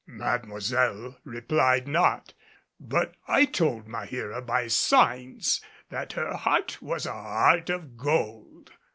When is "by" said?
4.43-4.65